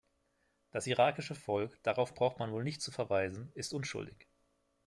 [0.71, 4.25] Das irakische Volk, darauf braucht man wohl nicht zu verweisen, ist unschuldig.